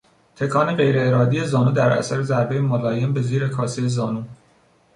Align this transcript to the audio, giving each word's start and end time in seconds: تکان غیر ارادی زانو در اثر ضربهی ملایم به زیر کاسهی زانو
تکان 0.35 0.75
غیر 0.75 0.99
ارادی 0.99 1.45
زانو 1.45 1.71
در 1.71 1.89
اثر 1.91 2.21
ضربهی 2.21 2.59
ملایم 2.59 3.13
به 3.13 3.21
زیر 3.21 3.47
کاسهی 3.47 3.89
زانو 3.89 4.23